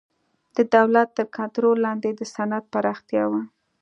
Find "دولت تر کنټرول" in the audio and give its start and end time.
0.75-1.77